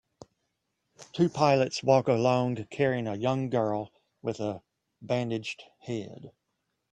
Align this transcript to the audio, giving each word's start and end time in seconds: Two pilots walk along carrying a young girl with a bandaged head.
Two 1.13 1.29
pilots 1.29 1.83
walk 1.83 2.07
along 2.07 2.65
carrying 2.71 3.05
a 3.05 3.13
young 3.15 3.51
girl 3.51 3.91
with 4.23 4.39
a 4.39 4.63
bandaged 4.99 5.61
head. 5.77 6.31